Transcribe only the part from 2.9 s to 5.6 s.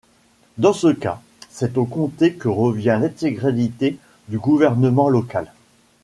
l'intégralité du gouvernement local.